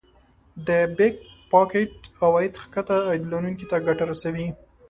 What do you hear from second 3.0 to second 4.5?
عاید لرونکو ته ګټه رسوي